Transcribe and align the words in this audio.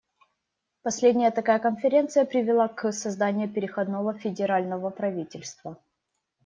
Последняя 0.81 1.29
такая 1.29 1.59
конференция 1.59 2.25
привела 2.25 2.67
к 2.67 2.91
созданию 2.91 3.47
переходного 3.47 4.15
федерального 4.17 4.89
правительства. 4.89 5.77